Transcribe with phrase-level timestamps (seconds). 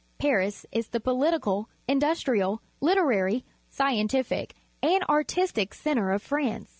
[0.17, 6.69] Paris is the political, industrial, literarj% scientific, and artistic centre of France.